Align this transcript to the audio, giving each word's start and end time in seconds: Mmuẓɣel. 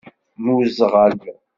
Mmuẓɣel. 0.39 1.13